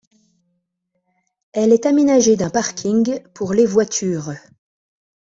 Elle 1.53 1.71
est 1.71 1.85
aménagée 1.85 2.35
d'un 2.35 2.49
parking 2.49 3.21
pour 3.35 3.53
voitures. 3.67 4.31